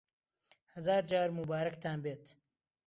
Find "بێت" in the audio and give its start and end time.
2.03-2.25